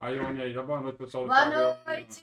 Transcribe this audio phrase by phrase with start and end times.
[0.00, 1.24] A Ione aí, dá boa noite, pessoal.
[1.24, 2.22] do Boa noite.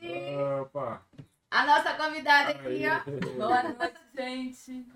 [0.62, 1.06] Opa.
[1.52, 2.94] A nossa convidada aqui, ó.
[2.94, 3.36] Aí.
[3.38, 4.88] Boa noite, gente.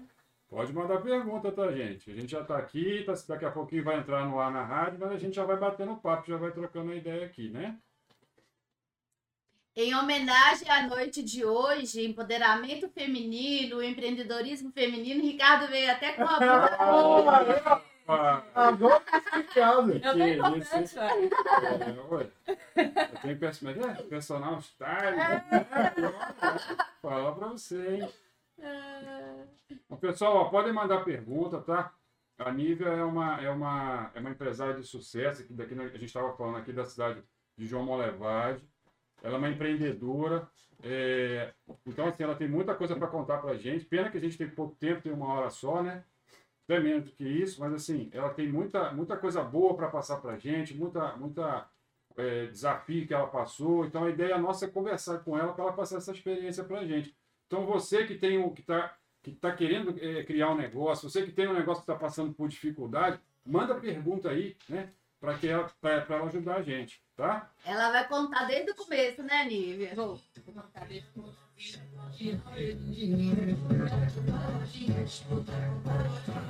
[0.47, 2.09] Pode mandar pergunta, tá, gente?
[2.09, 4.97] A gente já tá aqui, tá, daqui a pouquinho vai entrar no ar na rádio,
[4.99, 7.77] mas a gente já vai batendo papo, já vai trocando ideia aqui, né?
[9.75, 16.39] Em homenagem à noite de hoje, empoderamento feminino, empreendedorismo feminino, Ricardo veio até com a
[16.39, 17.81] blusa.
[18.11, 19.91] Ah, Agora tá explicado.
[19.91, 22.29] Eu tô Que importante, é, ué.
[22.75, 25.15] Eu tenho perso- mas é, personal style.
[25.17, 25.45] né?
[27.01, 28.09] Falar pra você, hein?
[29.89, 31.93] Bom, pessoal, ó, podem mandar pergunta, tá?
[32.37, 35.87] A Nívia é uma, é uma, é uma empresária de sucesso, aqui daqui, na- a
[35.89, 37.21] gente estava falando aqui da cidade
[37.57, 38.63] de João Molevade.
[39.21, 40.47] Ela é uma empreendedora.
[40.81, 41.51] é,
[41.85, 43.83] então, assim, ela tem muita coisa para contar para a gente.
[43.85, 46.05] Pena que a gente tem pouco tempo, tem uma hora só, né?
[46.69, 50.17] Até menos do que isso, mas assim, ela tem muita, muita coisa boa para passar
[50.17, 51.67] para a gente, muita, muita
[52.15, 53.87] é, desafio que ela passou.
[53.87, 56.85] Então, a ideia nossa é conversar com ela para ela passar essa experiência para a
[56.85, 57.15] gente.
[57.47, 61.23] Então, você que tem um, que está que está querendo eh, criar um negócio, você
[61.23, 64.93] que tem um negócio que está passando por dificuldade, manda pergunta aí, né?
[65.19, 67.51] Para que ela, pra, pra ela ajudar a gente, tá?
[67.65, 69.93] Ela vai contar desde o começo, né, Nívia?
[69.95, 70.21] Vou.
[70.45, 71.48] Vou contar desde o começo.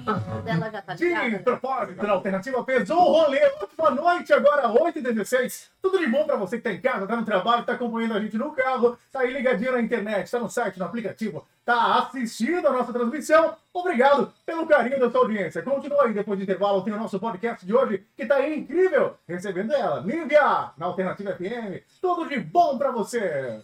[0.08, 0.96] O dela já tá
[1.44, 3.40] propósito, na alternativa fez um rolê.
[3.76, 5.70] Boa noite, agora 8h16.
[5.82, 8.20] Tudo de bom pra você que tá em casa, tá no trabalho, tá acompanhando a
[8.20, 12.68] gente no carro, tá aí ligadinho na internet, tá no site, no aplicativo, tá assistindo
[12.68, 13.56] a nossa transmissão.
[13.74, 15.64] Obrigado pelo carinho da sua audiência.
[15.64, 19.18] Continua aí depois do intervalo, tem o nosso podcast de hoje, que tá aí incrível,
[19.28, 21.82] recebendo ela, Nívia, na Alternativa FM.
[22.00, 23.60] Tudo de bom pra você.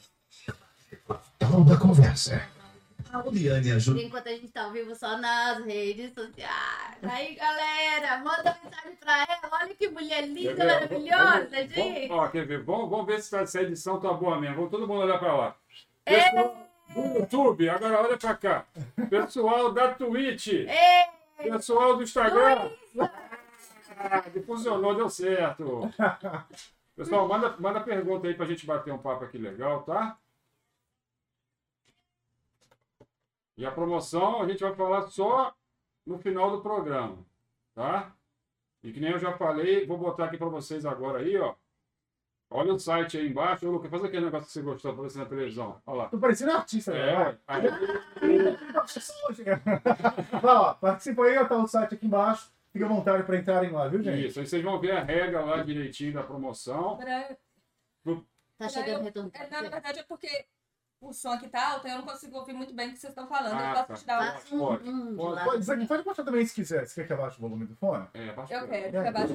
[1.40, 2.42] Toda conversa.
[3.12, 4.02] A Oliane ajuda.
[4.02, 6.98] Enquanto a gente tá ao vivo só nas redes sociais.
[7.04, 9.50] Aí, galera, manda mensagem pra ela.
[9.62, 10.66] Olha que mulher linda, ver?
[10.66, 12.12] maravilhosa, Vamos- gente.
[12.12, 12.64] Ó, quer ver?
[12.64, 14.56] Vamos, vamos ver se tá- se a edição tá boa mesmo.
[14.58, 15.56] Vamos todo mundo olhar para lá.
[16.06, 16.30] É.
[16.30, 18.66] Pessoal do YouTube, agora olha para cá.
[19.10, 20.70] Pessoal da Twitch, Ei,
[21.52, 22.70] pessoal do Instagram.
[23.98, 25.90] Ah, difusionou, deu certo.
[26.98, 30.18] Pessoal, manda, manda pergunta aí pra gente bater um papo aqui legal, tá?
[33.58, 35.54] E a promoção a gente vai falar só
[36.06, 37.18] no final do programa,
[37.74, 38.12] tá?
[38.84, 41.56] E que nem eu já falei, vou botar aqui pra vocês agora aí, ó.
[42.50, 43.68] Olha o site aí embaixo.
[43.68, 45.82] Ô, Lucas, faz aquele negócio que você gostou pra você na televisão.
[45.86, 46.10] Olha lá.
[46.10, 47.38] Tô parecendo artista, É, né?
[47.48, 47.62] Aí,
[50.42, 52.52] Vai lá, participa aí, tá o site aqui embaixo.
[52.72, 54.28] Fica à vontade para entrarem lá, viu, gente?
[54.28, 56.98] isso, aí vocês vão ver a regra lá direitinho da promoção.
[56.98, 57.36] Pra-
[58.58, 59.32] tá chegando retorno.
[59.34, 60.46] É, na verdade é porque
[61.02, 63.28] o som aqui tá alto, eu não consigo ouvir muito bem o que vocês estão
[63.28, 63.60] falando.
[63.60, 63.96] Ah, eu posso tá.
[63.96, 64.60] te dar um.
[64.60, 65.44] Pode, um de pode.
[65.44, 66.86] Pode, Zé, pode baixar também se quiser.
[66.88, 68.08] Você quer que abaixe o volume do fone?
[68.14, 69.34] É, abaixa Eu quero, fica abaixo.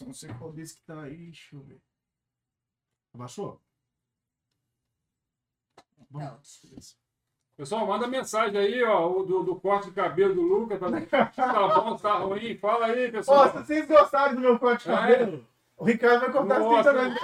[0.00, 1.16] Só não sei qual desse que tá aí.
[1.16, 1.80] Deixa eu ver.
[3.14, 3.60] Abaixou?
[6.08, 6.38] Bom, Não.
[6.64, 6.94] beleza.
[7.56, 10.80] Pessoal, manda mensagem aí, ó, o do, do corte de cabelo do Lucas.
[10.80, 12.56] Tá, tá bom, tá ruim?
[12.56, 13.48] Fala aí, Ó, pessoal.
[13.50, 15.40] se vocês gostaram do meu corte de É.
[15.80, 16.90] o Ricardo vai cortar Nossa.
[16.90, 17.14] Eu não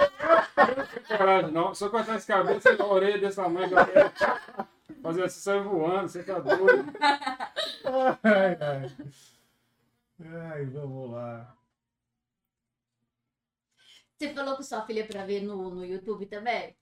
[0.86, 1.74] tenho coragem, não.
[1.74, 3.68] Se eu cortar esse cabelo, você tem uma orelha desse tamanho.
[3.68, 4.68] que eu quero
[5.02, 6.90] Fazer assim, sai voando, você tá doido.
[8.24, 8.96] Ai, ai.
[10.52, 11.54] Ai, vamos lá.
[14.16, 16.74] Você falou com sua filha pra ver no, no YouTube também?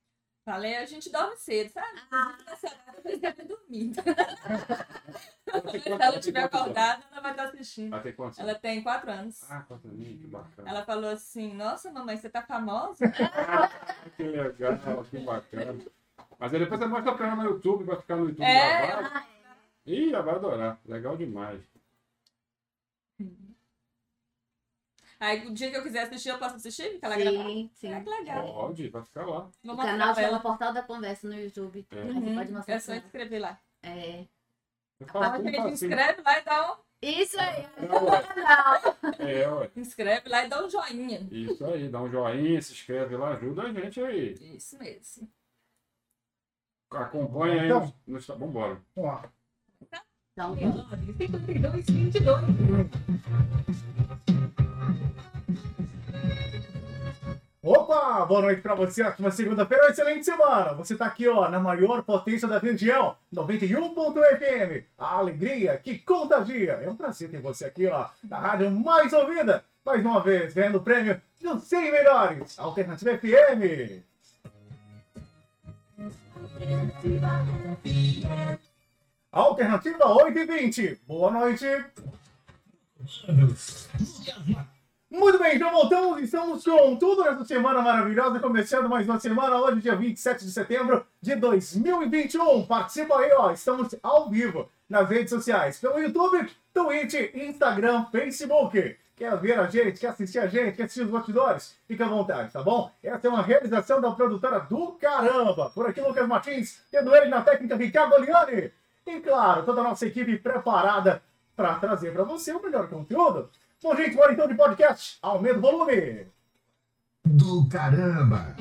[0.45, 2.01] Falei, a gente dorme cedo, sabe?
[2.13, 2.39] Ah.
[2.47, 3.93] Nessa hora vocês devem dormir.
[5.55, 6.79] Ela Se ela estiver quantos anos?
[6.79, 7.93] acordada, ela vai estar assistindo.
[7.95, 8.61] Ela tem quantos Ela anos?
[8.63, 9.51] tem quatro anos.
[9.51, 10.69] Ah, quatro aninhos, que bacana.
[10.71, 12.99] Ela falou assim, nossa mamãe, você tá famosa?
[14.17, 15.85] Que legal, que bacana.
[16.39, 18.87] Mas aí depois você mostra pra ela no YouTube, vai ficar no YouTube É.
[18.87, 19.27] gravado.
[19.87, 20.79] Ih, ela vai adorar.
[20.87, 21.63] Legal demais.
[25.21, 26.99] Aí o dia que eu quiser assistir, eu posso assistir?
[27.03, 27.49] Lá gravado?
[27.49, 27.93] sim, sim.
[27.93, 28.53] Ah, que legal.
[28.53, 29.49] Pode, vai ficar lá.
[29.63, 30.41] Vou O canal chama ela.
[30.41, 31.87] Portal da Conversa no YouTube.
[31.91, 32.03] É.
[32.03, 32.35] Uhum.
[32.35, 33.03] pode mostrar É só ela.
[33.05, 33.59] inscrever lá.
[33.83, 34.25] É.
[35.13, 36.77] Eu A faço gente inscreve lá e dá um.
[37.03, 37.67] Isso aí.
[37.77, 38.23] É, ué.
[38.23, 38.97] Canal.
[39.19, 39.71] É, ué.
[39.77, 41.27] Inscreve lá e dá um joinha.
[41.31, 44.33] Isso aí, dá um joinha, se inscreve lá, ajuda a gente aí.
[44.57, 45.29] Isso mesmo.
[46.91, 47.93] Acompanha aí Então.
[48.07, 48.21] no...
[48.21, 48.81] Vambora.
[48.95, 49.33] Vamos lá.
[50.33, 50.57] Então,
[51.19, 52.41] 52, 22.
[58.27, 60.73] Boa noite pra você, ótima segunda-feira, excelente semana.
[60.75, 64.85] Você tá aqui, ó, na maior potência da região, 91.fm.
[64.99, 66.73] A alegria que contagia.
[66.83, 69.65] É um prazer ter você aqui, ó, na rádio mais ouvida.
[69.85, 72.59] Mais uma vez, ganhando o prêmio dos 100 melhores.
[72.59, 74.03] Alternativa FM.
[79.31, 81.01] Alternativa 8 e 20.
[81.07, 81.67] Boa noite.
[85.15, 89.81] Muito bem, então voltamos, estamos com tudo nessa semana maravilhosa, começando mais uma semana, hoje
[89.81, 92.67] dia 27 de setembro de 2021.
[92.67, 98.97] Participa aí, ó, estamos ao vivo nas redes sociais, pelo YouTube, Twitch, Instagram, Facebook.
[99.15, 101.77] Quer ver a gente, quer assistir a gente, quer assistir os bastidores?
[101.87, 102.91] Fica à vontade, tá bom?
[103.01, 105.71] Essa é uma realização da produtora do caramba.
[105.71, 108.73] Por aqui, Lucas Martins, tendo ele na técnica Ricardo Oliani.
[109.07, 111.23] E claro, toda a nossa equipe preparada
[111.55, 113.49] para trazer para você o melhor conteúdo.
[113.85, 115.19] Bom, gente, bora então de podcast.
[115.21, 116.27] Aumenta o volume.
[117.23, 118.57] Do caramba!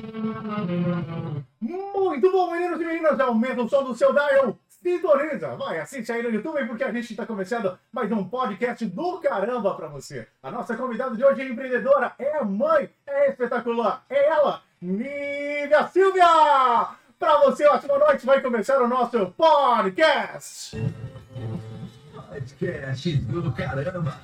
[1.58, 3.18] Muito bom, meninos e meninas.
[3.18, 4.58] Aumenta o som do seu dial.
[4.68, 5.56] Sintoniza.
[5.56, 9.74] Vai, assiste aí no YouTube porque a gente está começando mais um podcast do caramba
[9.74, 10.28] para você.
[10.42, 14.04] A nossa convidada de hoje é empreendedora, é mãe, é espetacular.
[14.10, 16.26] É ela, Nívia Silvia.
[17.18, 18.26] Para você, ótima noite.
[18.26, 20.76] Vai começar o nosso podcast.
[22.34, 24.18] Podcast do caramba!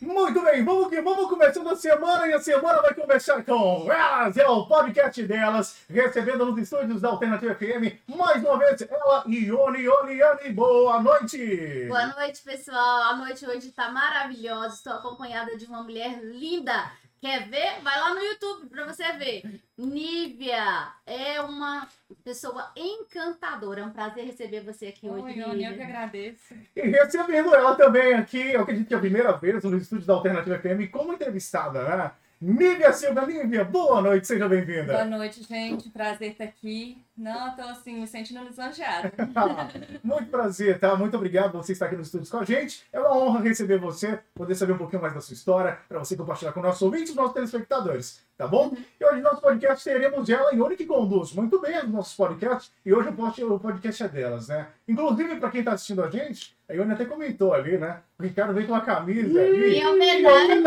[0.00, 4.34] Muito bem, vamos que vamos começando a semana e a semana vai começar com elas,
[4.38, 9.82] é o podcast delas, recebendo nos estúdios da Alternativa FM, mais uma vez, ela, Ione,
[9.82, 11.84] Ione, Ione, boa noite!
[11.86, 13.02] Boa noite, pessoal.
[13.02, 14.74] A noite hoje tá maravilhosa.
[14.74, 16.90] Estou acompanhada de uma mulher linda.
[17.24, 17.80] Quer ver?
[17.82, 19.62] Vai lá no YouTube pra você ver.
[19.78, 21.88] Nívia é uma
[22.22, 23.80] pessoa encantadora.
[23.80, 26.54] É um prazer receber você aqui hoje, Oi, eu que agradeço.
[26.76, 30.12] E recebendo ela também aqui, eu acredito que é a primeira vez no estúdio da
[30.12, 32.10] Alternativa FM como entrevistada, né?
[32.42, 35.02] Nívia Silva, Nívia, boa noite, seja Boa bem-vinda!
[35.06, 35.88] noite, gente.
[35.88, 37.02] Prazer estar aqui.
[37.16, 39.12] Não, tô assim, me sentindo lisonjeada.
[40.02, 40.96] Muito prazer, tá?
[40.96, 42.82] Muito obrigado por você estar aqui no estúdio com a gente.
[42.92, 46.16] É uma honra receber você, poder saber um pouquinho mais da sua história, para você
[46.16, 48.76] compartilhar com nossos ouvintes e os nossos telespectadores, tá bom?
[49.00, 52.72] E hoje no nosso podcast teremos ela, Ione, que conduz muito bem os nossos podcasts,
[52.84, 54.66] e hoje o pod- o podcast é delas, né?
[54.88, 58.00] Inclusive, para quem está assistindo a gente, a Ione até comentou ali, né?
[58.18, 59.76] O Ricardo veio com uma camisa ali.
[59.78, 60.62] Em homenagem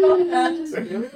[0.00, 0.56] convidada.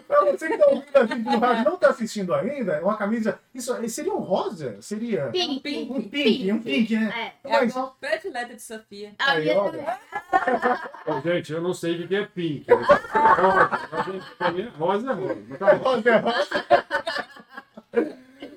[0.06, 2.84] Pra você que tá ouvindo a gente no rádio e não tá assistindo ainda, é
[2.84, 3.38] uma camisa.
[3.54, 4.80] Isso seria um rosa?
[4.80, 5.26] Seria.
[5.28, 5.60] Pink.
[5.60, 5.92] Pink.
[5.92, 7.32] Um pink, um pink, né?
[7.44, 7.48] É.
[7.50, 9.12] É a Mas- predileta de Sofia.
[9.18, 9.46] A Aí,
[11.24, 12.66] gente, eu não sei o que é pink.
[12.72, 14.28] Rosa.
[14.38, 15.42] Pra mim, rosa é rosa.
[15.48, 15.72] Mas tá.
[15.74, 16.48] Rosa é rosa.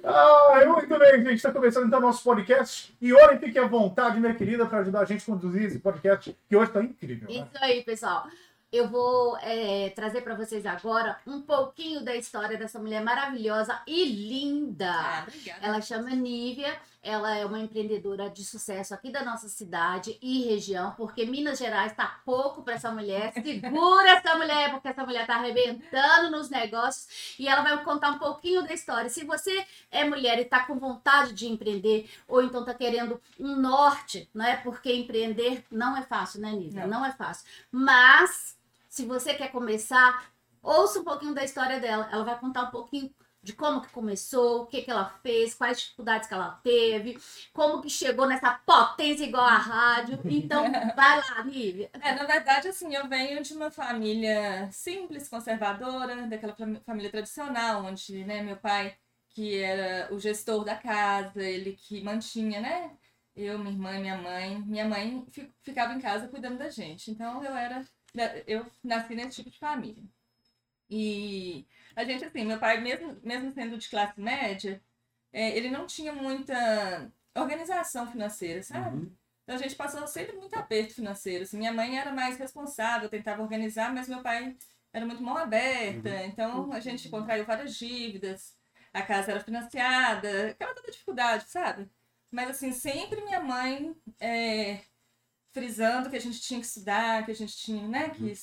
[0.06, 1.36] Ah, muito bem, gente.
[1.36, 2.94] Está começando então o nosso podcast.
[3.02, 6.36] E olhem, fique à vontade, minha querida, para ajudar a gente a conduzir esse podcast,
[6.48, 7.30] que hoje está incrível.
[7.30, 7.36] Né?
[7.36, 8.28] Isso aí, pessoal.
[8.74, 14.04] Eu vou é, trazer para vocês agora um pouquinho da história dessa mulher maravilhosa e
[14.04, 14.92] linda.
[14.92, 15.60] Ah, obrigada.
[15.64, 20.92] Ela chama Nívia, ela é uma empreendedora de sucesso aqui da nossa cidade e região,
[20.98, 23.32] porque Minas Gerais está pouco para essa mulher.
[23.44, 28.18] Segura essa mulher, porque essa mulher está arrebentando nos negócios e ela vai contar um
[28.18, 29.08] pouquinho da história.
[29.08, 33.56] Se você é mulher e está com vontade de empreender, ou então está querendo um
[33.56, 34.56] norte, não é?
[34.56, 36.88] Porque empreender não é fácil, né, Nívia?
[36.88, 37.02] Não.
[37.02, 37.46] não é fácil.
[37.72, 38.58] Mas,
[38.94, 40.32] se você quer começar,
[40.62, 42.08] ouça um pouquinho da história dela.
[42.12, 45.80] Ela vai contar um pouquinho de como que começou, o que que ela fez, quais
[45.82, 47.20] dificuldades que ela teve,
[47.52, 50.24] como que chegou nessa potência igual a rádio.
[50.30, 50.64] Então,
[50.96, 51.90] vai lá, Nívia.
[52.02, 57.84] É, na verdade, assim, eu venho de uma família simples, conservadora, daquela fam- família tradicional,
[57.86, 58.96] onde, né, meu pai,
[59.30, 62.92] que era o gestor da casa, ele que mantinha, né,
[63.36, 64.60] eu, minha irmã e minha mãe.
[64.62, 67.10] Minha mãe fi- ficava em casa cuidando da gente.
[67.12, 67.84] Então, eu era,
[68.48, 70.04] eu nasci nesse tipo de família.
[70.90, 71.66] E
[71.96, 74.82] a gente, assim, meu pai, mesmo, mesmo sendo de classe média,
[75.32, 78.98] é, ele não tinha muita organização financeira, sabe?
[78.98, 79.12] Uhum.
[79.44, 81.44] Então a gente passou sempre muito aperto financeiro.
[81.44, 84.56] Assim, minha mãe era mais responsável, tentava organizar, mas meu pai
[84.94, 86.24] era muito mão aberta.
[86.26, 88.56] Então a gente contraiu várias dívidas,
[88.94, 91.90] a casa era financiada, aquela toda dificuldade, sabe?
[92.32, 94.82] Mas assim, sempre minha mãe é,
[95.54, 98.34] frisando que a gente tinha que estudar, que a gente tinha, né, que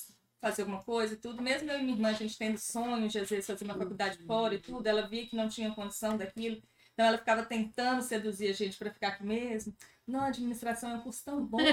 [0.41, 1.41] fazer alguma coisa e tudo.
[1.41, 4.17] Mesmo eu e minha irmã, a gente tendo sonhos de às vezes fazer uma faculdade
[4.25, 6.61] fora e tudo, ela via que não tinha condição daquilo.
[6.93, 9.75] Então ela ficava tentando seduzir a gente para ficar aqui mesmo.
[10.07, 11.59] Não, a administração é um curso tão bom.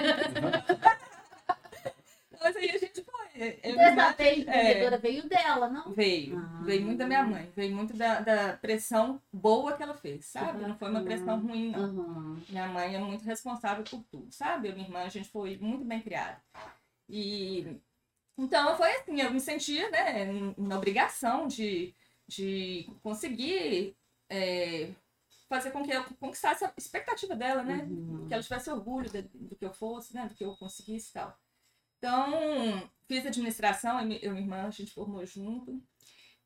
[2.41, 2.88] Mas aí a gente
[3.39, 3.61] foi.
[3.63, 5.93] Eu e minha irmã, Essa veio, é, veio dela, não?
[5.93, 6.39] Veio.
[6.39, 6.63] Ah.
[6.65, 7.51] Veio muito da minha mãe.
[7.55, 10.63] Veio muito da, da pressão boa que ela fez, sabe?
[10.67, 11.89] Não foi uma pressão ruim, não.
[11.89, 12.43] Uhum.
[12.49, 14.69] Minha mãe é muito responsável por tudo, sabe?
[14.69, 16.41] Eu e minha irmã, a gente foi muito bem criada.
[17.09, 17.81] E
[18.37, 20.27] então foi assim, eu me sentia, né,
[20.57, 21.93] na obrigação de,
[22.29, 23.97] de conseguir
[24.31, 24.91] é,
[25.49, 27.87] fazer com que eu conquistasse a expectativa dela, né?
[27.91, 28.27] Uhum.
[28.29, 30.27] Que ela tivesse orgulho de- do que eu fosse, né?
[30.29, 31.37] Do que eu conseguisse e tal.
[31.99, 35.83] Então, fiz administração, eu e e minha irmã, a gente formou junto.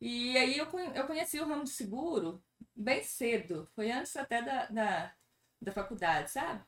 [0.01, 2.43] E aí eu, eu conheci o ramo de seguro
[2.75, 3.69] bem cedo.
[3.75, 5.15] Foi antes até da, da,
[5.61, 6.65] da faculdade, sabe?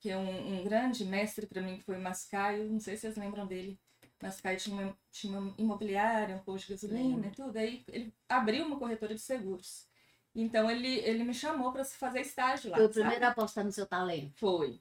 [0.00, 3.02] que é um, um grande mestre para mim, que foi o Mascaio, não sei se
[3.02, 3.78] vocês lembram dele.
[4.22, 7.56] Mascaio tinha uma, tinha uma imobiliária, um posto de gasolina e tudo.
[7.56, 9.86] Aí ele abriu uma corretora de seguros.
[10.34, 12.76] Então ele, ele me chamou para fazer estágio lá.
[12.76, 14.38] Foi o primeiro a apostar no seu talento.
[14.38, 14.80] Foi.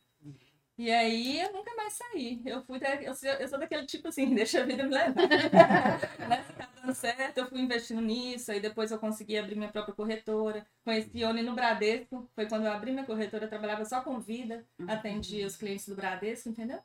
[0.77, 2.41] E aí eu nunca mais saí.
[2.45, 5.13] Eu fui da- eu, sou, eu sou daquele tipo assim, deixa a vida me levar.
[6.27, 6.43] Né?
[6.57, 10.65] Tá dando certo, eu fui investindo nisso, aí depois eu consegui abrir minha própria corretora.
[10.83, 14.65] Conheci Oni no Bradesco, foi quando eu abri minha corretora, eu trabalhava só com vida,
[14.87, 16.79] atendia os clientes do Bradesco, entendeu?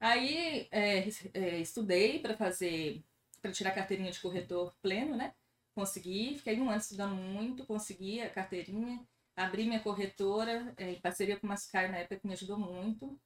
[0.00, 3.02] Aí é, é, estudei para fazer,
[3.40, 5.34] para tirar carteirinha de corretor pleno, né?
[5.74, 9.00] Consegui, fiquei um ano estudando muito, consegui a carteirinha
[9.36, 13.18] abri minha corretora, é, em parceria com o Mascai na época que me ajudou muito,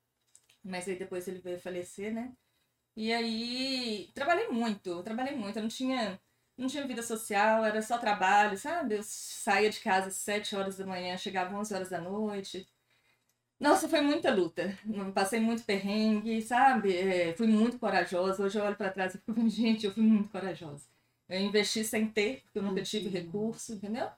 [0.64, 2.32] mas aí depois ele veio falecer, né?
[2.96, 6.20] E aí trabalhei muito, trabalhei muito, eu não tinha,
[6.56, 8.96] não tinha vida social, era só trabalho, sabe?
[8.96, 12.68] Eu saía de casa às 7 horas da manhã, chegava às 11 horas da noite.
[13.60, 14.76] Nossa, foi muita luta.
[15.14, 16.96] Passei muito perrengue, sabe?
[16.96, 18.42] É, fui muito corajosa.
[18.44, 20.86] Hoje eu olho para trás e fico, gente, eu fui muito corajosa.
[21.28, 24.08] Eu investi sem ter, porque eu nunca tive recurso, entendeu?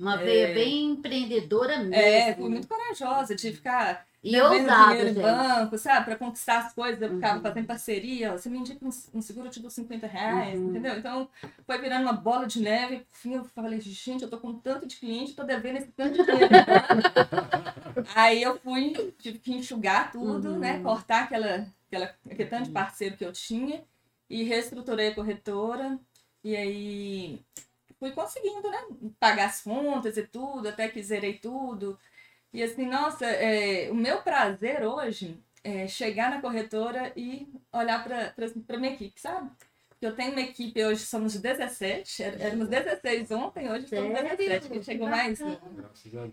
[0.00, 1.94] Uma veia bem empreendedora mesmo.
[1.94, 5.22] É, fui muito corajosa de ficar E devendo ousada, dinheiro gente.
[5.22, 6.04] banco, sabe?
[6.06, 7.42] Para conquistar as coisas, eu ficava Uhum.
[7.42, 8.32] fazendo parceria.
[8.32, 10.68] ó, Você me indica um, um seguro, eu te dou 50 reais, Uhum.
[10.68, 10.96] entendeu?
[10.98, 11.28] Então,
[11.66, 13.00] foi virando uma bola de neve.
[13.00, 16.14] Por fim, eu falei, gente, eu tô com tanto de cliente, tô devendo esse tanto
[16.14, 16.48] de dinheiro.
[18.14, 20.58] Aí eu fui, tive que enxugar tudo, Uhum.
[20.58, 20.78] né?
[20.80, 23.84] Cortar aquela, aquela, aquele tanto de parceiro que eu tinha
[24.28, 25.98] e reestruturei a corretora.
[26.42, 27.40] E aí
[28.00, 28.78] fui conseguindo, né?
[29.20, 31.96] Pagar as contas e tudo, até que zerei tudo.
[32.52, 38.78] E assim, nossa, é, o meu prazer hoje é chegar na corretora e olhar para
[38.78, 39.50] minha equipe, sabe?
[39.90, 44.36] Porque eu tenho uma equipe, hoje somos 17, é- éramos 16 ontem, hoje somos Sério?
[44.36, 45.38] 17, que chegou mais.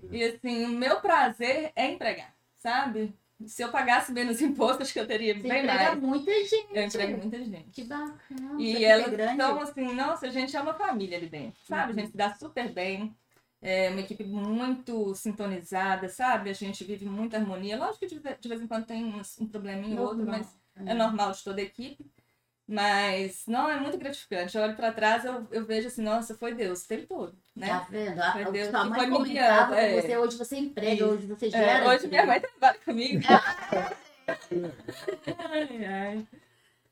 [0.09, 3.13] E assim, o meu prazer é empregar, sabe?
[3.46, 6.01] Se eu pagasse menos imposto, acho que eu teria Você bem mais.
[6.01, 6.67] muita gente.
[6.74, 7.70] Eu emprego muita gente.
[7.72, 8.60] Que bacana.
[8.60, 11.84] E elas é são assim, nossa, a gente é uma família ali dentro, sabe?
[11.84, 11.94] A Uhum.
[11.94, 13.15] gente se dá super bem.
[13.62, 16.50] É uma equipe muito sintonizada, sabe?
[16.50, 17.77] A gente vive muita harmonia.
[17.77, 20.94] Lógico que de ve- de vez em quando tem um probleminha ou outro, mas é
[20.94, 22.06] normal de toda a equipe.
[22.67, 24.57] Mas não, é muito gratificante.
[24.57, 27.69] Eu olho pra trás, eu, eu vejo assim, nossa, foi Deus o tempo todo, né?
[27.69, 28.19] Tá vendo?
[28.21, 30.01] A, Foi a Deus sua mãe foi guiando, com é.
[30.01, 31.05] você, hoje você emprega, Isso.
[31.05, 31.88] hoje você É, gera.
[31.88, 33.24] hoje minha mãe trabalha comigo.
[33.25, 34.07] É.
[35.50, 36.27] Ai, ai.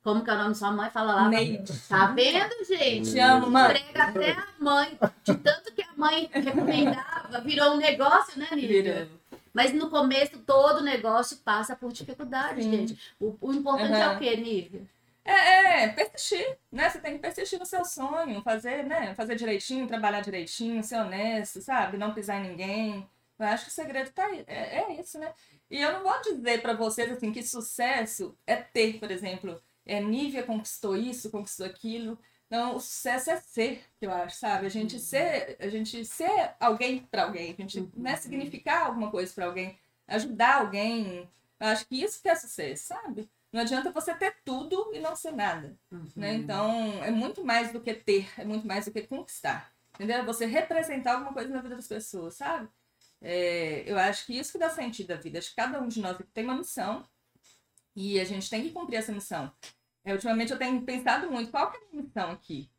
[0.01, 0.89] Como que é o nome da sua mãe?
[0.89, 1.27] Fala lá.
[1.29, 1.74] Neide.
[1.89, 3.12] Tá vendo, gente?
[3.12, 3.65] Te amo, mãe.
[3.77, 4.98] Emprega até a mãe.
[5.24, 8.67] De tanto que a mãe recomendava, virou um negócio, né, Nívia?
[8.84, 9.08] Vira.
[9.53, 12.72] Mas no começo, todo negócio passa por dificuldade, Sim.
[12.72, 13.00] gente.
[13.20, 14.15] O, o importante é Aham.
[14.15, 14.82] o quê, Nívia?
[15.27, 16.89] É, é, persistir, né?
[16.89, 19.15] Você tem que persistir no seu sonho, fazer, né?
[19.15, 21.98] Fazer direitinho, trabalhar direitinho, ser honesto, sabe?
[21.98, 23.10] Não pisar em ninguém.
[23.39, 24.44] Eu acho que o segredo tá aí.
[24.48, 25.34] É, é isso, né?
[25.70, 30.00] E eu não vou dizer pra vocês, assim, que sucesso é ter, por exemplo, é,
[30.00, 32.20] Nívia conquistou isso, conquistou aquilo.
[32.50, 34.67] Não, o sucesso é ser, que eu acho, sabe?
[34.67, 39.34] A gente ser, a gente ser alguém pra alguém, a gente, né, significar alguma coisa
[39.34, 39.77] pra alguém,
[40.08, 41.27] ajudar alguém.
[41.60, 43.27] Eu acho que isso que é sucesso, sabe?
[43.55, 45.79] Não adianta você ter tudo e não ser nada,
[46.13, 46.33] né?
[46.33, 49.74] Então, é muito mais do que ter, é muito mais do que conquistar.
[49.93, 50.17] Entendeu?
[50.17, 52.67] É Você representar alguma coisa na vida das pessoas, sabe?
[53.21, 55.39] É, eu acho que isso que dá sentido à vida.
[55.39, 57.07] Acho que cada um de nós tem uma missão
[57.95, 59.50] e a gente tem que cumprir essa missão.
[60.03, 62.69] É, ultimamente eu tenho pensado muito qual que é a minha missão aqui.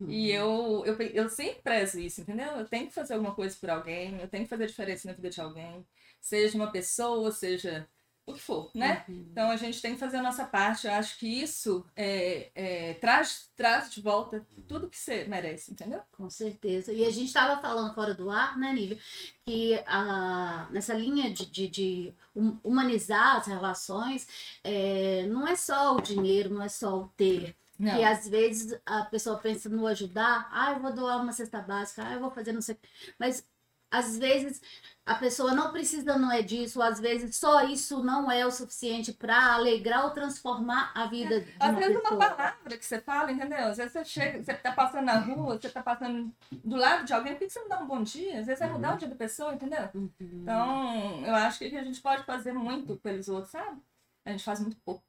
[0.00, 2.56] E eu, eu, eu sempre prezo isso, entendeu?
[2.56, 5.30] Eu tenho que fazer alguma coisa por alguém, eu tenho que fazer diferença na vida
[5.30, 5.86] de alguém,
[6.20, 7.88] seja uma pessoa, seja
[8.26, 9.04] o que for, né?
[9.08, 10.86] Então a gente tem que fazer a nossa parte.
[10.86, 16.00] Eu acho que isso é, é, traz, traz de volta tudo que você merece, entendeu?
[16.12, 16.92] Com certeza.
[16.92, 18.98] E a gente estava falando fora do ar, né, Nívia?
[19.44, 24.26] Que a, nessa linha de, de, de hum- humanizar as relações,
[24.62, 27.54] é, não é só o dinheiro, não é só o ter.
[27.78, 27.98] Não.
[27.98, 32.06] E às vezes a pessoa pensa no ajudar, ah, eu vou doar uma cesta básica,
[32.06, 32.88] ah, eu vou fazer não sei o quê.
[33.18, 33.44] Mas
[33.90, 34.60] às vezes
[35.06, 39.12] a pessoa não precisa, não é disso, às vezes só isso não é o suficiente
[39.12, 42.30] para alegrar ou transformar a vida de Às uma vezes uma pessoa.
[42.30, 43.66] palavra que você fala, entendeu?
[43.66, 47.12] Às vezes você chega, você tá passando na rua, você tá passando do lado de
[47.12, 48.40] alguém, por que você não dá um bom dia?
[48.40, 49.90] Às vezes vai mudar o dia da pessoa, entendeu?
[49.94, 50.10] Uhum.
[50.20, 53.78] Então, eu acho que a gente pode fazer muito pelos outros, sabe?
[54.24, 55.02] A gente faz muito pouco.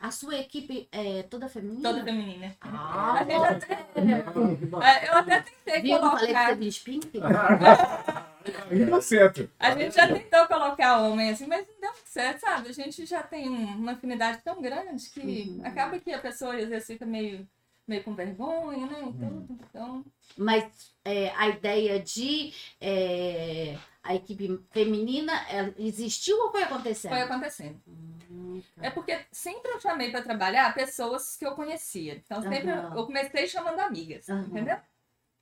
[0.00, 1.82] A sua equipe é toda feminina?
[1.90, 2.54] Toda feminina.
[2.60, 3.86] Ah, A gente até-
[4.86, 5.98] É, eu até tentei Viu?
[5.98, 6.56] que Eu falei que colocar.
[6.56, 7.10] você pink?
[8.70, 9.50] Aí deu certo.
[9.58, 12.68] A gente já tentou colocar homem assim, mas não deu certo, sabe?
[12.68, 15.20] A gente já tem um- uma afinidade tão grande que
[15.58, 15.60] Uhum.
[15.64, 17.46] acaba que a pessoa às vezes fica meio,
[17.86, 19.00] meio com vergonha, né?
[19.02, 20.04] Então, então
[20.36, 27.10] Mas é, a ideia de é, a equipe feminina ela existiu ou foi acontecendo?
[27.12, 27.80] foi acontecendo.
[27.86, 28.86] Hum, tá.
[28.86, 32.14] É porque sempre eu chamei pra trabalhar pessoas que eu conhecia.
[32.14, 34.78] Então sempre eu comecei chamando amigas, entendeu?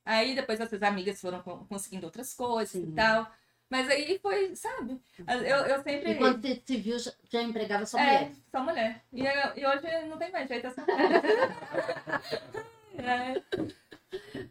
[0.08, 2.88] Aí depois essas amigas foram co- conseguindo outras coisas Sim.
[2.88, 3.30] e tal.
[3.68, 4.98] Mas aí foi, sabe?
[5.28, 6.12] Eu, eu sempre.
[6.12, 8.32] E quando você se viu, já, empregava sua É, mulher?
[8.50, 9.02] sou mulher.
[9.12, 11.22] E, eu- e hoje não tem mais jeito, eu sou mulher.
[12.98, 13.40] É.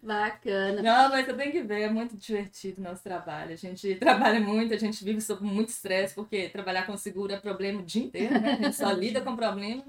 [0.02, 0.82] Bacana.
[0.82, 3.52] Não, mas você tem que ver, é muito divertido o nosso trabalho.
[3.52, 7.38] A gente trabalha muito, a gente vive sob muito estresse, porque trabalhar com seguro é
[7.40, 8.54] problema o dia inteiro, né?
[8.54, 9.84] A gente só lida com problema,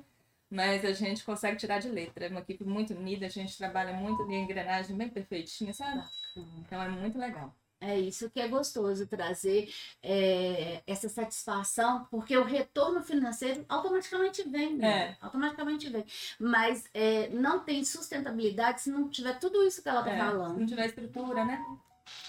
[0.51, 2.27] mas a gente consegue tirar de letra.
[2.27, 6.03] É uma equipe muito unida, a gente trabalha muito de engrenagem bem perfeitinha, sabe?
[6.37, 7.55] Então é muito legal.
[7.81, 14.77] É isso que é gostoso trazer é, essa satisfação, porque o retorno financeiro automaticamente vem,
[14.77, 15.11] né?
[15.11, 15.17] É.
[15.21, 16.05] Automaticamente vem.
[16.41, 20.19] Mas é, não tem sustentabilidade se não tiver tudo isso que ela está É, se
[20.19, 21.65] falando, não tiver estrutura, né?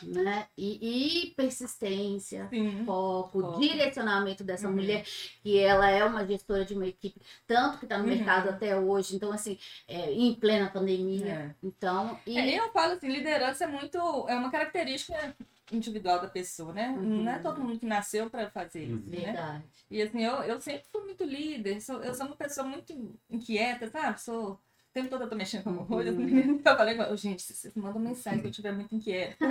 [0.03, 0.47] Né?
[0.57, 2.83] E, e persistência, Sim.
[2.85, 3.59] foco, Foco.
[3.59, 4.75] direcionamento dessa Uhum.
[4.75, 5.05] mulher,
[5.41, 8.09] que ela é uma gestora de uma equipe, tanto que está no Uhum.
[8.09, 9.57] mercado até hoje, então assim,
[9.87, 11.25] é, em plena pandemia.
[11.33, 11.55] É.
[11.63, 13.97] Então, e É, eu falo assim, liderança é muito.
[14.27, 15.35] É uma característica
[15.71, 16.89] individual da pessoa, né?
[16.89, 17.23] Uhum.
[17.23, 19.17] Não é todo mundo que nasceu para fazer isso, né?
[19.25, 19.63] verdade.
[19.91, 22.91] E assim, eu, eu sempre fui muito líder, sou, eu sou uma pessoa muito
[23.29, 24.19] inquieta, sabe?
[24.21, 24.59] Sou.
[24.89, 26.15] O tempo todo eu tô mexendo com coisas.
[26.17, 26.61] Uhum.
[26.65, 29.35] Eu falei, "Ô, gente, se vocês mandam mensagem que eu estiver muito inquieta.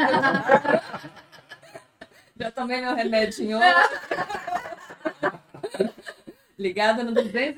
[2.37, 3.65] Já tomei meu remédio hoje.
[6.59, 7.57] Ligada no 220.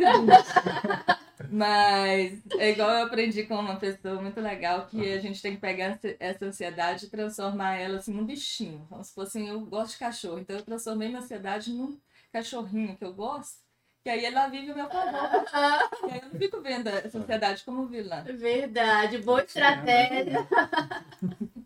[1.50, 5.60] Mas é igual eu aprendi com uma pessoa muito legal que a gente tem que
[5.60, 8.87] pegar essa- essa ansiedade e transformar ela assim num bichinho.
[8.88, 11.99] Como se fosse assim, eu gosto de cachorro, então eu transformei minha ansiedade num
[12.32, 13.58] cachorrinho que eu gosto,
[14.02, 15.45] que aí ela vive o meu favor.
[16.09, 18.25] E aí eu não fico vendo essa ansiedade como vilã.
[18.25, 20.47] Verdade, boa estratégia.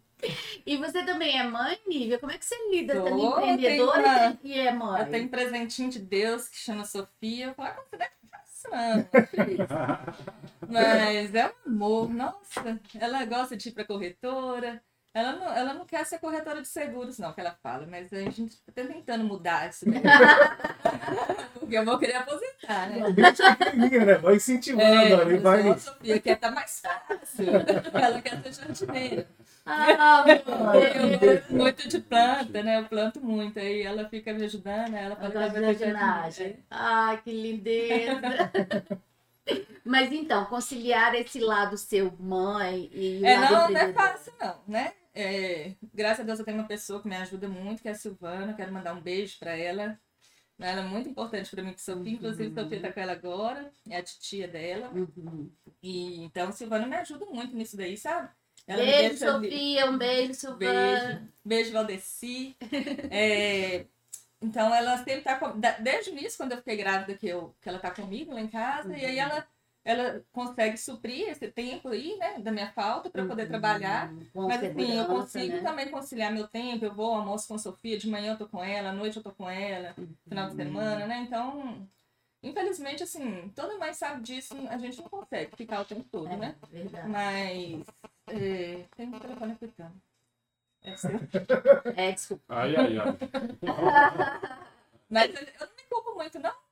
[0.64, 2.18] E você também é mãe, Nívia?
[2.18, 5.02] Como é que você lida sendo tenho empreendedora e é mãe?
[5.02, 7.48] Eu tenho um presentinho de Deus que chama Sofia.
[7.48, 9.06] Eu falo, ah, você deve passando.
[10.68, 12.80] Mas é um amor, nossa.
[12.98, 14.82] Ela gosta de ir pra corretora.
[15.14, 18.18] Ela não, ela não quer ser corretora de seguros, não, que ela fala, mas a
[18.18, 20.02] gente tá tentando mudar isso daí.
[21.54, 23.00] Porque eu vou querer aposentar, né?
[23.14, 24.14] Pequenininha, né?
[24.14, 25.68] Vai incentivando É, ali, mas vai.
[25.68, 27.46] a Sofia quer estar mais fácil.
[27.94, 29.26] Ela quer ser jardineira.
[29.64, 30.24] Ah,
[31.48, 32.80] Eu muito de planta, né?
[32.80, 33.58] Eu planto muito.
[33.58, 36.58] Aí ela fica me ajudando, aí ela fala que vai jardinagem.
[36.70, 38.20] Ai, que lindeza.
[39.84, 44.32] Mas então, conciliar esse lado seu mãe e o É, lado não, não é fácil,
[44.40, 44.92] não, né?
[45.14, 47.94] É, graças a Deus eu tenho uma pessoa que me ajuda muito, que é a
[47.94, 48.54] Silvana.
[48.54, 49.98] Quero mandar um beijo pra ela.
[50.58, 53.96] Ela é muito importante pra mim, que Sofia, inclusive Sofia tá com ela agora, é
[53.96, 54.88] a titia dela.
[54.90, 55.50] Uhum.
[55.82, 58.28] E então Silvana me ajuda muito nisso daí, sabe?
[58.66, 59.90] Ela Beijo, Sofia.
[59.90, 60.58] Um beijo, Silvana.
[60.58, 61.28] Beijo.
[61.44, 62.56] Beijo, Valdeci.
[63.10, 63.86] É,
[64.40, 65.58] então, ela sempre tá com...
[65.80, 68.48] Desde o início, quando eu fiquei grávida, que, eu, que ela tá comigo lá em
[68.48, 69.46] casa, e aí ela,
[69.84, 73.48] ela consegue suprir esse tempo aí, né, da minha falta, para eu poder Uhum.
[73.48, 74.10] trabalhar.
[74.32, 75.62] Com Mas assim, eu consigo né?
[75.62, 78.62] também conciliar meu tempo, eu vou almoço com a Sofia, de manhã eu tô com
[78.64, 79.94] ela, à noite eu tô com ela,
[80.28, 81.18] final de semana, né?
[81.18, 81.86] Então,
[82.42, 86.56] infelizmente, assim, toda mãe sabe disso, a gente não consegue ficar o tempo todo, né?
[86.62, 87.08] É, verdade.
[87.08, 87.86] Mas
[88.28, 90.02] é, tem um telefone apitando.
[90.82, 91.10] É seu.
[91.96, 92.42] É, desculpa.
[92.48, 93.18] Ai, ai, ai.
[95.08, 96.63] Mas eu eu não me culpo muito, não.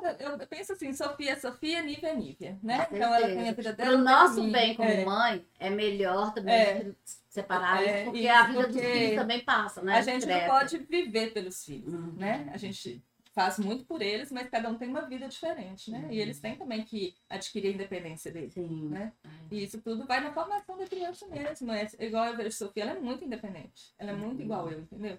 [0.00, 2.86] Cada- eu penso assim, Sofia é Sofia, Nívia é Nívia, né?
[2.86, 3.90] Com Então ela tem a vida dela.
[3.90, 5.04] Pro eu nosso bem como É.
[5.04, 6.92] mãe, é melhor também É.
[7.28, 9.94] separar É, porque isso, a vida dos porque filhos também passa, né?
[9.98, 12.12] A gente não pode viver pelos filhos, Uhum.
[12.16, 12.48] né?
[12.52, 13.02] A gente
[13.34, 16.08] faz muito por eles, mas cada um tem uma vida diferente, né?
[16.10, 18.54] E eles têm também que adquirir a independência deles.
[18.54, 18.88] Sim.
[18.88, 19.12] né?
[19.50, 21.70] E isso tudo vai na formação da criança mesmo.
[21.70, 23.92] É igual a Sofia, ela é muito independente.
[23.98, 25.18] Ela é muito igual eu, entendeu?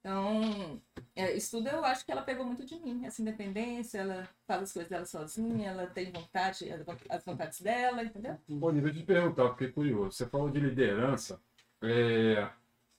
[0.00, 0.80] Então,
[1.14, 3.04] é, isso tudo eu acho que ela pegou muito de mim.
[3.04, 7.60] Essa independência, ela faz as coisas dela sozinha, ela tem vontade, as von- as vontades
[7.60, 8.38] dela, entendeu?
[8.48, 10.12] Bom, deixa eu te perguntar, fiquei curioso.
[10.12, 11.40] Você falou de liderança.
[11.82, 12.48] É,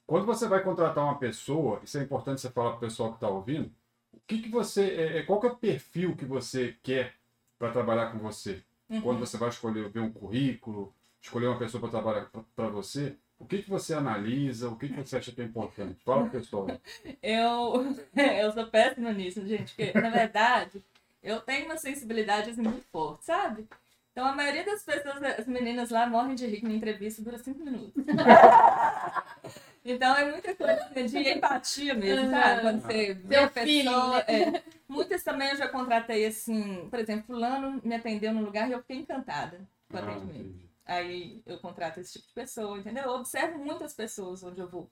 [0.06, 3.18] Quando você vai contratar uma pessoa, isso é importante você falar para o pessoal que
[3.18, 3.72] está ouvindo,
[4.14, 4.84] o que, que você.
[4.92, 7.16] é, é, Qual que é o perfil que você quer
[7.58, 8.64] para trabalhar com você?
[8.90, 9.02] Uhum.
[9.02, 13.46] Quando você vai escolher ver um currículo, escolher uma pessoa para trabalhar para você, o
[13.46, 16.00] que, que você analisa, o que, que você acha que é importante?
[16.04, 16.68] Fala pessoal.
[17.22, 20.82] Eu, eu sou péssima nisso, gente, porque, na verdade,
[21.24, 23.68] eu tenho uma sensibilidade assim, muito forte, sabe?
[24.12, 27.64] Então, a maioria das pessoas, as meninas lá, morrem de rir minha entrevista dura cinco
[27.64, 27.94] minutos.
[29.86, 32.62] então, é muita coisa assim, de empatia mesmo, sabe?
[32.62, 34.18] Quando você vê a feeling, pessoa...
[34.18, 34.24] né?
[34.28, 34.64] é.
[34.88, 38.82] Muitas também eu já contratei, assim, por exemplo, fulano me atendeu num lugar e eu
[38.82, 40.40] fiquei encantada com o Ah, atendimento.
[40.40, 40.71] entendi.
[40.92, 43.04] Aí eu contrato esse tipo de pessoa, entendeu?
[43.06, 44.90] Eu observo muitas pessoas onde eu vou.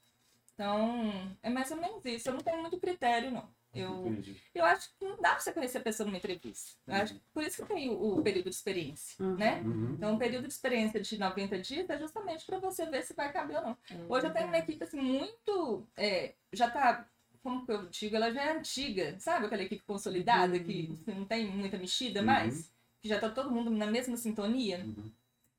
[0.53, 1.12] Então,
[1.43, 2.29] é mais ou menos isso.
[2.29, 3.47] Eu não tenho muito critério, não.
[3.73, 4.35] Eu, Entendi.
[4.55, 6.71] eu acho que não dá pra você conhecer a pessoa numa entrevista.
[6.88, 9.35] Eu acho que por isso que tem o, o período de experiência, Uhum.
[9.35, 9.62] né?
[9.62, 9.93] Uhum.
[9.93, 13.31] Então, o período de experiência de 90 dias é justamente para você ver se vai
[13.31, 13.77] caber ou não.
[14.09, 15.85] Hoje eu tenho uma equipe assim, muito.
[15.95, 17.05] é, já tá.
[17.43, 18.15] Como que eu digo?
[18.15, 19.45] Ela já é antiga, sabe?
[19.45, 22.25] Aquela equipe consolidada que assim, não tem muita mexida Uhum.
[22.25, 24.83] mais, que já tá todo mundo na mesma sintonia.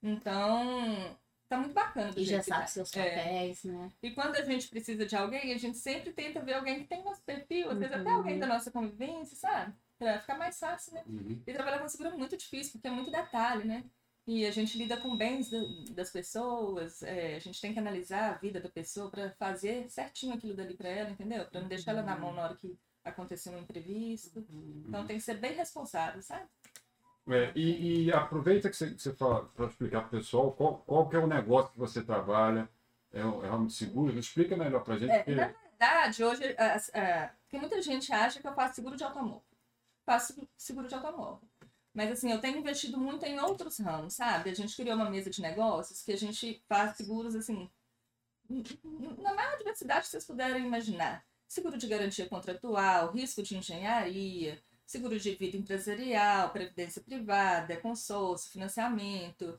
[0.03, 0.13] Uhum.
[0.13, 1.17] Então,
[1.49, 2.13] tá muito bacana.
[2.13, 2.67] Do E já sabe tá.
[2.67, 3.11] seus É.
[3.17, 3.91] papéis, né?
[4.03, 7.03] E quando a gente precisa de alguém, a gente sempre tenta ver alguém que tem
[7.05, 8.17] nosso perfil, às vezes até Uhum.
[8.17, 9.75] alguém da nossa convivência, sabe?
[9.99, 11.03] Pra ficar mais fácil, né?
[11.07, 11.43] Uhum.
[11.47, 13.85] E trabalhar com seguro é muito difícil, porque é muito detalhe, né?
[14.27, 15.59] E a gente lida com bens da-
[15.95, 20.35] das pessoas, é, a gente tem que analisar a vida da pessoa para fazer certinho
[20.35, 21.45] aquilo dali para ela, entendeu?
[21.47, 24.47] Para não deixar ela na mão na hora que aconteceu um imprevisto.
[24.87, 26.47] Então tem que ser bem responsável, sabe?
[27.33, 31.17] É, e, e aproveita que você, fala para explicar para o pessoal qual, qual que
[31.17, 32.69] é o negócio que você trabalha.
[33.13, 34.19] É, o- é ramo de seguro?
[34.19, 35.11] Explica melhor para gente.
[35.11, 39.05] É, porque- na verdade, hoje, a- porque muita gente acha que eu faço seguro de
[39.05, 39.43] automóvel.
[40.07, 41.41] Faço seguro de automóvel.
[41.93, 44.51] Mas assim, eu tenho investido muito em outros ramos, sabe?
[44.51, 47.69] A gente criou uma mesa de negócios que a gente faz seguros assim,
[49.19, 51.25] na maior diversidade que vocês puderem imaginar.
[51.49, 59.59] Seguro de garantia contratual, risco de engenharia, seguro de vida empresarial, previdência privada, consórcio, financiamento.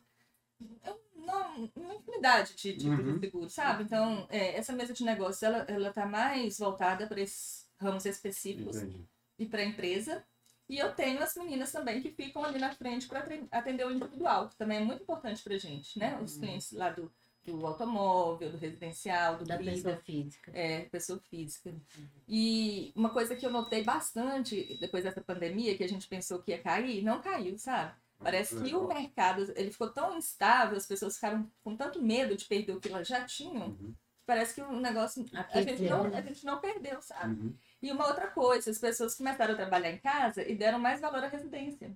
[0.83, 3.13] Eu, não, uma infinidade de tipos Uhum.
[3.13, 3.83] de seguro, sabe?
[3.83, 8.75] Então, é, essa mesa de negócios, ela, ela tá mais voltada para esses ramos específicos
[8.75, 9.07] Entendi.
[9.39, 10.23] e para a empresa.
[10.67, 14.49] E eu tenho as meninas também que ficam ali na frente para atender o individual,
[14.49, 16.19] que também é muito importante para gente, né?
[16.21, 17.11] Os clientes lá do,
[17.43, 20.51] do automóvel, do residencial, do Da vida, pessoa física.
[20.53, 21.73] é, pessoa física.
[22.27, 26.51] E uma coisa que eu notei bastante depois dessa pandemia, que a gente pensou que
[26.51, 27.93] ia cair, não caiu, sabe?
[28.19, 32.45] Parece que o mercado ele ficou tão instável, as pessoas ficaram com tanto medo de
[32.45, 33.95] perder o que elas já tinham, Uhum.
[34.27, 37.33] parece que o negócio a gente, não, a gente não perdeu, sabe?
[37.41, 37.55] Uhum.
[37.81, 41.23] E uma outra coisa, as pessoas começaram a trabalhar em casa e deram mais valor
[41.23, 41.91] à residência.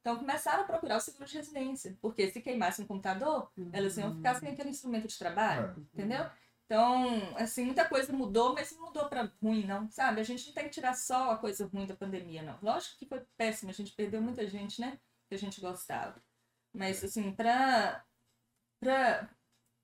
[0.00, 4.16] Então começaram a procurar o seguro de residência, porque se queimasse um computador, elas iam
[4.16, 6.24] ficar sem aquele instrumento de trabalho, entendeu?
[6.64, 10.20] Então, assim, muita coisa mudou, mas não mudou para ruim, não, sabe?
[10.20, 12.58] A gente não tem que tirar só a coisa ruim da pandemia, não.
[12.62, 14.98] Lógico que foi péssimo, a gente perdeu muita gente, né?
[15.28, 16.22] Que a gente gostava.
[16.72, 18.04] Mas, assim, para
[18.78, 19.28] pra,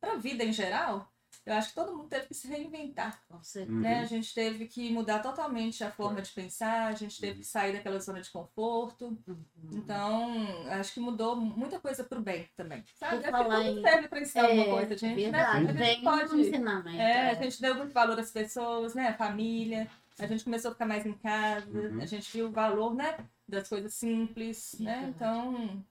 [0.01, 1.13] pra vida em geral,
[1.47, 3.73] eu acho que todo mundo teve que se reinventar Com certeza.
[3.75, 3.81] Uhum.
[3.83, 4.01] né?
[4.01, 7.73] A gente teve que mudar totalmente a forma de pensar, a gente teve que sair
[7.73, 9.17] daquela zona de conforto.
[9.27, 9.37] Uhum.
[9.73, 10.35] Então,
[10.73, 12.85] acho que mudou muita coisa pro bem também.
[12.97, 13.17] Sabe?
[13.17, 15.65] Acho que tudo em- serve pra ensinar alguma É, coisa, gente, verdade.
[15.65, 15.71] né?
[15.71, 16.35] A gente pode.
[16.35, 16.99] um ensinamento.
[17.01, 17.43] É, a é.
[17.43, 19.09] gente deu muito valor às pessoas, né?
[19.09, 19.89] A família.
[20.19, 21.67] A gente começou a ficar mais em casa.
[21.71, 22.01] Uhum.
[22.01, 23.19] A gente viu o valor, né?
[23.47, 25.13] Das coisas simples, né?
[25.15, 25.85] Então,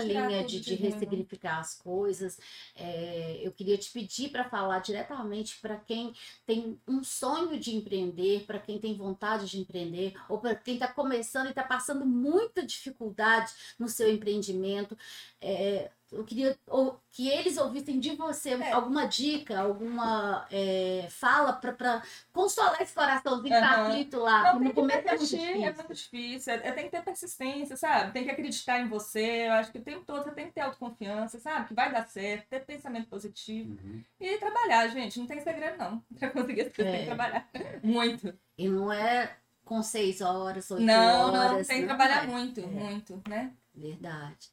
[0.00, 2.38] Tirar linha de, de ressignificar as coisas,
[2.74, 6.12] é, eu queria te pedir para falar diretamente para quem
[6.46, 10.88] tem um sonho de empreender, para quem tem vontade de empreender, ou para quem está
[10.88, 14.96] começando e está passando muita dificuldade no seu empreendimento.
[15.40, 18.72] É, eu queria ou- que eles ouvissem de você É.
[18.72, 24.42] alguma dica, alguma é, fala para consolar esse coraçãozinho que tá aflito lá.
[24.44, 25.74] Não, no tem que começo é muito persistir, é difícil.
[25.74, 26.52] muito difícil.
[26.52, 28.12] É, é- tem que ter persistência, sabe?
[28.12, 29.46] Tem que acreditar em você.
[29.48, 31.68] Eu acho que o tempo todo você tem que ter autoconfiança, sabe?
[31.68, 33.78] Que vai dar certo, ter pensamento positivo.
[33.82, 34.02] Uhum.
[34.20, 35.18] E trabalhar, gente.
[35.18, 36.02] Não tem segredo, não.
[36.18, 36.98] Pra conseguir coisas, tem É.
[37.00, 37.48] que trabalhar.
[37.82, 38.34] Muito.
[38.58, 41.40] E não é com seis horas, oito Não, horas.
[41.58, 42.26] não, tem que não trabalhar é.
[42.26, 42.66] muito, É.
[42.66, 43.52] muito, né?
[43.72, 44.48] Verdade.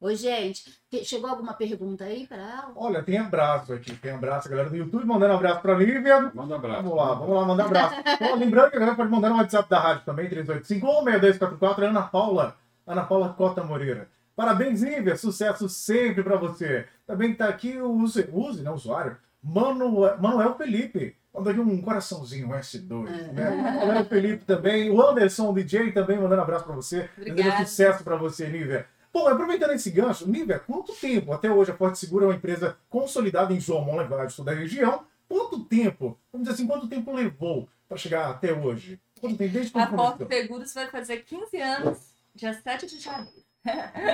[0.00, 2.72] Ô, gente, te- chegou alguma pergunta aí para ela?
[2.76, 6.30] Olha, tem abraço aqui, tem abraço, galera do YouTube, mandando um abraço pra Lívia.
[6.32, 6.82] Manda um abraço.
[6.84, 7.94] Vamos lá, vamos lá, mandar abraço.
[8.30, 12.56] Ó, lembrando que a galera pode mandar no WhatsApp da rádio também, 385-6244, Ana Paula,
[12.86, 14.08] Ana Paula Cota Moreira.
[14.36, 16.86] Parabéns, Lívia, sucesso sempre pra você.
[17.04, 21.16] Também tá aqui o Use, Use né, usuário, Manuel, Manuel Felipe.
[21.34, 23.50] Mandou aqui um coraçãozinho, um S2, né?
[23.80, 27.08] Manuel Felipe também, o Anderson DJ também mandando abraço pra você.
[27.16, 27.64] Obrigada.
[27.66, 28.86] sucesso pra você, Lívia.
[29.12, 32.76] Bom, aproveitando esse gancho, Nívia, quanto tempo até hoje a Porto Seguro é uma empresa
[32.88, 35.04] consolidada em João Levade, toda a região?
[35.28, 39.00] Quanto tempo, vamos dizer assim, quanto tempo levou para chegar até hoje?
[39.20, 40.42] Quanto tempo, desde A quando Porto começou?
[40.42, 41.98] Seguros vai fazer 15 anos,
[42.34, 43.44] dia 7 de janeiro.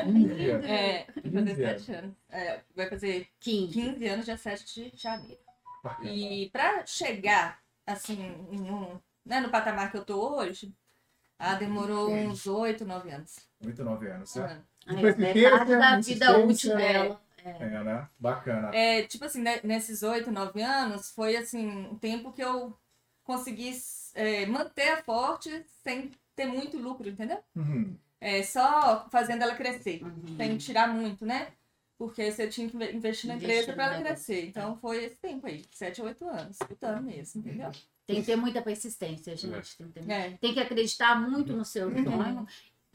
[0.06, 2.14] Nívia, É, vai 15 fazer 7 anos.
[2.30, 3.72] É, vai fazer 15.
[3.72, 5.40] 15 anos, dia 7 de janeiro.
[5.82, 6.10] bacana.
[6.10, 8.16] E para chegar, assim,
[8.50, 10.74] no, né, no patamar que eu tô hoje,
[11.38, 13.36] ah, demorou uns 8, 9 anos.
[13.64, 14.52] 8, 9 anos, certo?
[14.52, 16.76] Aí, Persistência, metade da vida útil insistência.
[16.76, 17.20] dela.
[17.44, 18.08] É, né?
[18.18, 18.70] Bacana.
[18.74, 22.74] É, tipo assim, né, nesses 8, 9 anos, foi assim, um tempo que eu
[23.22, 23.70] consegui
[24.14, 27.38] é, manter a forte sem ter muito lucro, entendeu?
[27.54, 27.94] Uhum.
[28.20, 30.36] É, só fazendo ela crescer, Uhum.
[30.38, 31.48] sem tirar muito, né?
[31.98, 34.46] Porque você tinha que inve- investir na empresa para ela crescer.
[34.46, 37.70] Então foi esse tempo aí, 7 a 8 anos, escutando mesmo, entendeu?
[38.06, 39.76] Tem que ter muita persistência, gente.
[39.82, 39.84] É.
[39.84, 40.30] Tem, que ter- É.
[40.40, 42.46] tem que acreditar muito no seu Uhum.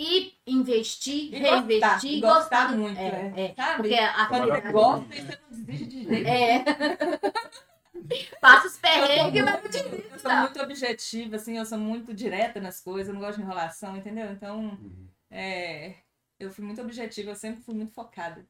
[0.01, 3.41] E investir, E reinvestir gostar, e e gostar gostar muito, É, é.
[3.51, 3.53] é.
[3.55, 3.75] Sabe?
[3.75, 6.63] Porque a Quando você gosta, você não desiste de jeito É.
[8.41, 9.77] Passa os perrengues, mas não te
[10.13, 13.43] Eu sou muito objetiva, assim, eu sou muito direta nas coisas, eu não gosto de
[13.43, 14.31] enrolação, entendeu?
[14.31, 15.07] Então, Uhum.
[15.29, 15.95] é,
[16.39, 18.45] eu fui muito objetiva, eu sempre fui muito focada.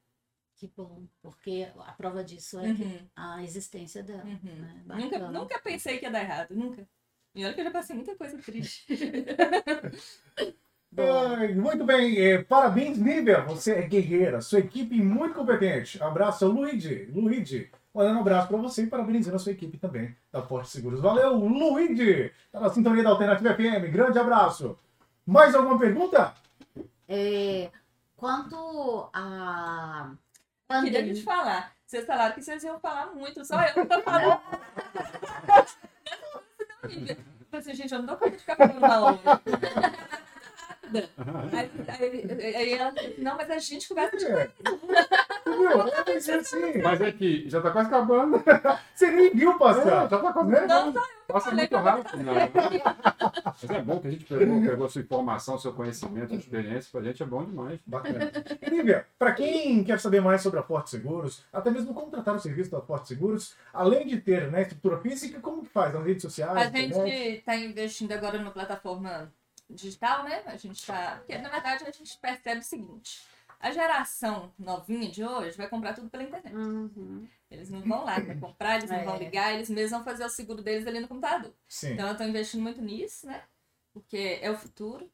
[0.56, 4.24] Que bom, porque a prova disso é Uhum, a existência dela.
[4.24, 4.56] uhum.
[4.56, 4.84] né?
[4.86, 6.88] Nunca, nunca pensei que ia dar errado, nunca.
[7.34, 8.86] E olha que eu já passei muita coisa triste.
[10.98, 13.42] Ai, muito bem, eh, parabéns, Nívia.
[13.42, 16.02] Você é guerreira, sua equipe muito competente.
[16.02, 17.06] Abraço ao Luigi.
[17.14, 21.00] Luigi, mandando um abraço para você e parabenizando a sua equipe também da Forte Seguros.
[21.00, 22.32] Valeu, Luigi!
[22.52, 23.92] Tá na sintonia da Alternativa FM.
[23.92, 24.78] Grande abraço.
[25.26, 26.34] Mais alguma pergunta?
[27.08, 27.72] é,
[28.16, 30.12] quanto a
[30.70, 31.72] Eu queria te falar.
[31.86, 34.40] Vocês falaram que vocês iam falar muito, só eu que tô falando.
[37.40, 39.42] Tipo assim, gente, eu não dou conta de ficar falando uma
[40.98, 41.50] hora.
[41.54, 44.52] Aí, aí, aí ela disse, não, mas a gente conversa de É.
[45.46, 45.88] Entendeu?
[46.08, 46.82] É, ser assim.
[46.82, 48.44] Mas é que já tá quase acabando.
[48.94, 49.84] Você nem viu É, passar.
[49.84, 51.02] já tá quase acabando.
[51.28, 52.24] Passa falei muito rápido.
[52.24, 52.34] Não.
[53.62, 56.90] Mas é bom que a gente pegou, pegou sua informação, seu conhecimento, sua experiência.
[56.92, 57.80] Pra gente é bom demais.
[57.86, 58.32] Bacana.
[58.62, 62.40] E, Nívia, para quem quer saber mais sobre a Forte Seguros, até mesmo contratar o
[62.40, 65.94] serviço da Forte Seguros, além de ter né, estrutura física, como que faz?
[65.94, 66.58] Nas redes sociais?
[66.58, 66.94] A internet?
[66.96, 69.32] gente está investindo agora numa plataforma
[69.70, 70.44] digital, né?
[70.46, 71.18] A gente está.
[71.18, 73.22] Porque, na verdade, a gente percebe o seguinte:
[73.60, 76.56] a geração novinha de hoje vai comprar tudo pela internet.
[76.56, 77.28] Uhum.
[77.52, 79.20] Eles não vão lá para comprar, eles não vão É.
[79.20, 81.54] ligar, eles mesmos vão fazer o seguro deles ali no computador.
[81.68, 81.94] Sim.
[81.94, 83.44] Então eu estou investindo muito nisso, né?
[83.92, 85.12] Porque é o futuro.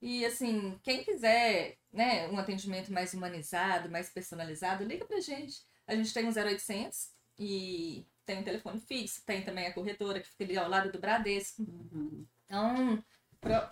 [0.00, 5.62] E assim, quem quiser, né, um atendimento mais humanizado, mais personalizado, liga pra gente.
[5.86, 10.28] A gente tem um 0800 e tem um telefone fixo, tem também a corretora que
[10.28, 11.62] fica ali ao lado do Bradesco.
[11.62, 12.24] Uhum.
[12.44, 13.02] Então,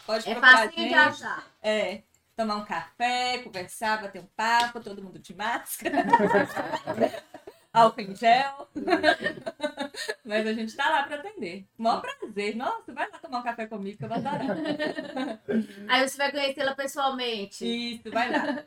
[0.06, 0.94] pode É procurar fácil de gente.
[0.94, 1.46] achar.
[1.62, 2.02] É,
[2.36, 6.04] tomar um café, conversar, bater um papo, todo mundo de máscara.
[7.72, 8.68] Álcool em gel.
[10.24, 11.66] Mas a gente tá lá para atender.
[11.78, 12.54] Maior prazer.
[12.54, 14.40] Nossa, vai lá tomar um café comigo que eu vou adorar.
[15.88, 17.64] Aí você vai conhecê-la pessoalmente.
[17.64, 18.62] Isso, vai lá.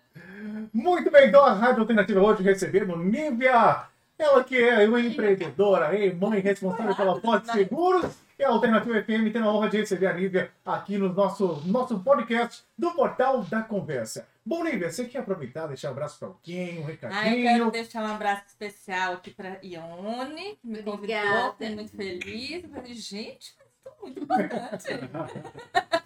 [0.73, 3.83] Muito bem, então a Rádio Alternativa hoje recebendo Nívia,
[4.17, 9.31] ela que é uma empreendedora, e mãe responsável pela Forte Seguros, e a Alternativa FM
[9.31, 13.61] tem a honra de receber a Nívia aqui no nosso, nosso podcast do Portal da
[13.63, 14.27] Conversa.
[14.45, 17.71] Bom, Nívia, você quer aproveitar, deixar um abraço para alguém, um Ah, eu quero recadinho?
[17.71, 22.63] deixar um abraço especial aqui para Ione, que me convidou, fiquei muito feliz.
[22.63, 24.87] Eu falei, gente, tô muito importante.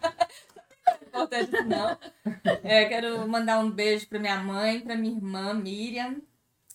[1.07, 1.97] importante não.
[2.63, 6.21] É, quero mandar um beijo para minha mãe, para minha irmã Miriam,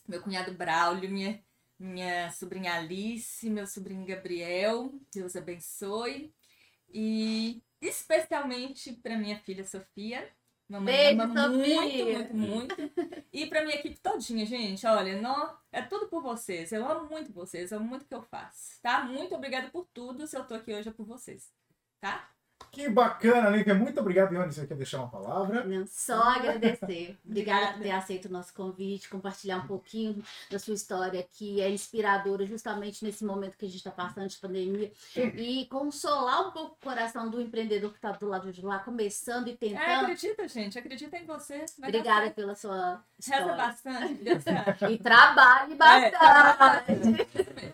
[0.06, 1.40] meu cunhado Braulio, minha,
[1.84, 4.92] minha sobrinha Alice, meu sobrinho Gabriel.
[5.12, 6.34] Deus abençoe.
[6.88, 10.30] E especialmente para minha filha Sofia.
[10.66, 12.04] Mamãe Beijo, ama muito, Sofia.
[12.04, 12.76] muito, muito.
[13.30, 16.72] E para minha equipe todinha, gente, olha, não, é tudo por vocês.
[16.72, 19.04] Eu amo muito vocês, amo muito o que eu faço, tá?
[19.04, 20.26] Muito obrigada por tudo.
[20.26, 21.52] Se eu tô aqui hoje é por vocês,
[22.00, 22.33] tá?
[22.74, 23.74] Que bacana, Nívia.
[23.74, 24.52] Muito obrigado, Ione.
[24.52, 25.62] Você quer deixar uma palavra?
[25.64, 27.16] Não, só agradecer.
[27.24, 31.70] Obrigada por ter aceito o nosso convite, compartilhar um pouquinho da sua história, que é
[31.70, 34.92] inspiradora justamente nesse momento que a gente está passando de pandemia.
[35.16, 39.46] E consolar um pouco o coração do empreendedor que está do lado de lá, começando
[39.48, 40.02] e É, tentando.
[40.02, 41.64] acredita, gente, acredita em você.
[41.78, 43.54] Obrigada pela sua Reza história.
[43.54, 44.92] bastante, Deus sabe.
[44.94, 46.14] E trabalhe bastante.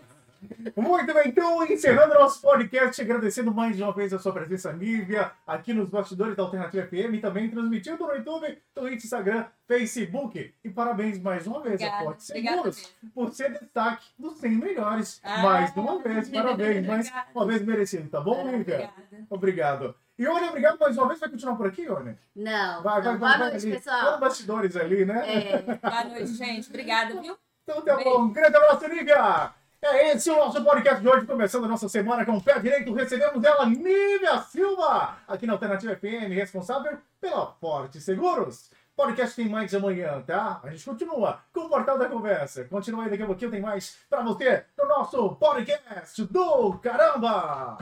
[0.81, 5.73] Muito bem, então, encerrando nosso podcast, agradecendo mais uma vez a sua presença, Nívia, aqui
[5.73, 10.55] nos bastidores da Alternativa FM, e também transmitindo no YouTube, Twitch, Instagram, Facebook.
[10.63, 14.51] E parabéns mais uma vez a Obrigada, Forte obrigada Seguros por ser destaque dos 100
[14.57, 15.21] melhores.
[15.23, 18.89] Ah, mais uma vez, parabéns, mais uma vez merecido, tá bom, Nívia?
[18.89, 19.27] Obrigada.
[19.29, 19.95] Obrigado.
[20.17, 21.19] Ione, obrigado mais uma vez.
[21.19, 22.17] Vai continuar por aqui, Ione?
[22.35, 23.19] Não, Vai, vai, não.
[23.19, 23.75] vai, Boa vai noite, ali.
[23.75, 24.11] Pessoal.
[24.11, 25.23] nos bastidores ali, né?
[25.27, 26.69] É, Boa noite, gente.
[26.69, 27.37] Obrigada, viu?
[27.63, 28.23] Então tá bom.
[28.23, 29.60] Um grande abraço, Nívia!
[29.83, 32.93] É esse o nosso podcast de hoje, começando a nossa semana com o pé direito.
[32.93, 38.69] Recebemos ela, Nívia Silva, aqui na Alternativa FM, responsável pela Forte Seguros.
[38.95, 40.59] Podcast tem mais amanhã, tá?
[40.63, 42.65] A gente continua com o Portal da Conversa.
[42.65, 47.79] Continua aí, daqui a pouquinho tem mais pra você no nosso podcast do Caramba!